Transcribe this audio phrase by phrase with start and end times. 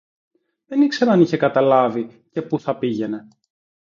[0.65, 3.27] Δεν ήξερα αν είχε καταλάβει, και πού θα πήγαινε